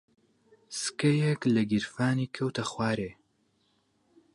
[0.79, 3.11] سکەیەک لە گیرفانی کەوتە خوارێ.